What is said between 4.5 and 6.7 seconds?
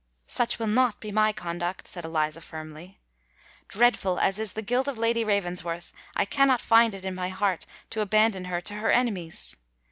the guilt of Lady Ravensworth, I cannot